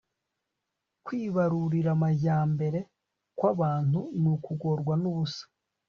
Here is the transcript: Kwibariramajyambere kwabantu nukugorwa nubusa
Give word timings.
Kwibariramajyambere 1.05 2.79
kwabantu 3.37 3.99
nukugorwa 4.21 4.93
nubusa 5.01 5.43